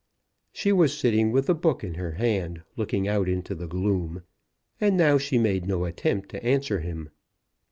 [0.51, 4.23] She was sitting with the book in her hand, looking out into the gloom,
[4.79, 7.11] and now she made no attempt to answer him.